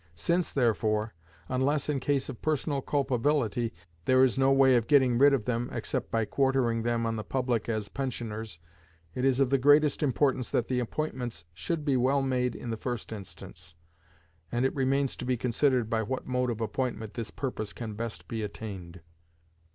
Since, 0.15 0.51
therefore, 0.51 1.13
unless 1.47 1.87
in 1.87 1.99
case 1.99 2.27
of 2.27 2.41
personal 2.41 2.81
culpability, 2.81 3.71
there 4.05 4.23
is 4.23 4.35
no 4.35 4.51
way 4.51 4.75
of 4.75 4.87
getting 4.87 5.19
rid 5.19 5.31
of 5.31 5.45
them 5.45 5.69
except 5.71 6.09
by 6.09 6.25
quartering 6.25 6.81
them 6.81 7.05
on 7.05 7.17
the 7.17 7.23
public 7.23 7.69
as 7.69 7.87
pensioners, 7.87 8.57
it 9.13 9.23
is 9.25 9.39
of 9.39 9.51
the 9.51 9.59
greatest 9.59 10.01
importance 10.01 10.49
that 10.49 10.69
the 10.69 10.79
appointments 10.79 11.45
should 11.53 11.85
be 11.85 11.97
well 11.97 12.23
made 12.23 12.55
in 12.55 12.71
the 12.71 12.77
first 12.77 13.13
instance; 13.13 13.75
and 14.51 14.65
it 14.65 14.73
remains 14.73 15.15
to 15.17 15.23
be 15.23 15.37
considered 15.37 15.87
by 15.87 16.01
what 16.01 16.25
mode 16.25 16.49
of 16.49 16.61
appointment 16.61 17.13
this 17.13 17.29
purpose 17.29 17.71
can 17.71 17.93
best 17.93 18.27
be 18.27 18.41
attained. 18.41 19.01